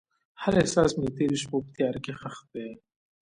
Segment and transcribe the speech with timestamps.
[0.41, 2.69] هر احساس مې د تیرو شپو په تیاره کې ښخ دی.